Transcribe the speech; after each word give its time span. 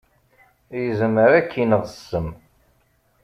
Yezmer 0.83 1.29
ad 1.39 1.45
k-ineɣ 1.49 1.83
ssem. 1.87 2.27